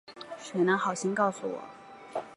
[0.35, 1.63] 谁能好心告诉我